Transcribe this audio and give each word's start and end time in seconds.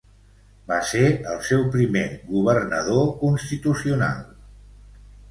Va 0.69 0.77
ser 0.91 1.01
el 1.33 1.41
seu 1.49 1.59
primer 1.75 2.05
governador 2.29 3.05
constitucional. 3.19 4.23